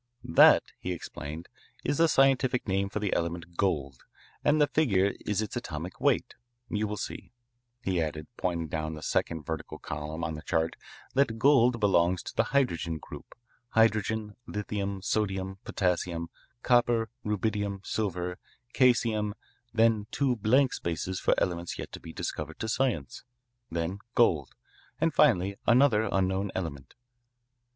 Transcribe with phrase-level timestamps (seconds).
[0.23, 1.47] "That," he explained,
[1.83, 4.01] "is the scientific name for the element gold
[4.43, 6.33] and the figure is its atomic weight.
[6.69, 7.33] You will see,"
[7.83, 10.75] he added, pointing down the second vertical column on the chart,
[11.13, 13.35] "that gold belongs to the hydrogen group
[13.73, 16.31] hydrogen, lithium, sodium, potassium,
[16.63, 18.39] copper, rubidium, silver,
[18.73, 19.33] caesium,
[19.71, 23.23] then two blank spaces for elements yet to be discovered to science,
[23.69, 24.55] then gold,
[24.99, 26.95] and finally another unknown element."